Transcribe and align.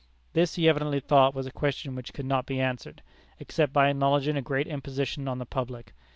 This 0.33 0.55
he 0.55 0.67
evidently 0.67 0.99
thought 0.99 1.35
was 1.35 1.45
a 1.45 1.51
question 1.51 1.93
which 1.93 2.11
could 2.11 2.25
not 2.25 2.47
be 2.47 2.59
answered, 2.59 3.03
except 3.39 3.71
by 3.71 3.87
acknowledging 3.87 4.35
a 4.35 4.41
great 4.41 4.65
imposition 4.65 5.27
on 5.27 5.37
the 5.37 5.45
public. 5.45 5.93